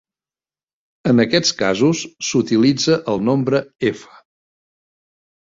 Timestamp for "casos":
1.59-2.01